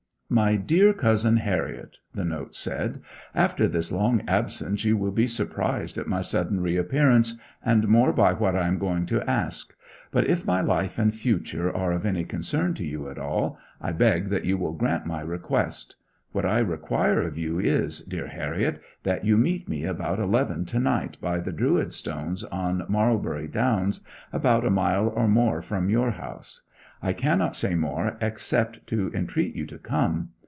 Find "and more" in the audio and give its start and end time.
7.65-8.13